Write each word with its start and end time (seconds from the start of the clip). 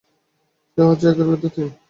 সে 0.71 0.81
হচ্ছে 0.81 1.05
একের 1.07 1.27
ভেতর 1.29 1.49
তিন। 1.55 1.69